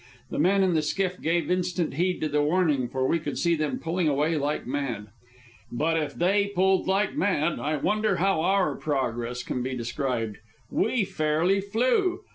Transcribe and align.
The 0.31 0.39
men 0.39 0.63
in 0.63 0.73
the 0.73 0.81
skiff 0.81 1.21
gave 1.21 1.51
instant 1.51 1.93
heed 1.93 2.21
to 2.21 2.27
the 2.27 2.41
warning, 2.41 2.89
for 2.89 3.07
we 3.07 3.19
could 3.19 3.37
see 3.37 3.53
them 3.53 3.77
pulling 3.77 4.07
away 4.07 4.35
like 4.35 4.65
mad. 4.65 5.09
But 5.71 5.95
if 5.95 6.15
they 6.15 6.47
pulled 6.55 6.87
like 6.87 7.15
mad, 7.15 7.59
I 7.59 7.77
wonder 7.77 8.15
how 8.15 8.41
our 8.41 8.75
progress 8.75 9.43
can 9.43 9.61
be 9.61 9.75
described? 9.75 10.37
We 10.71 11.05
fairly 11.05 11.61
flew. 11.61 12.21